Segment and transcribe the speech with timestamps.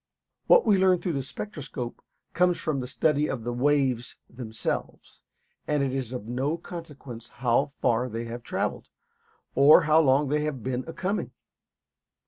[0.47, 2.01] What we learn through the spectroscope
[2.33, 5.21] comes from a study of the waves themselves,
[5.67, 8.87] and it is of no consequence how far they have travelled,
[9.53, 11.33] or how long they have been a coming.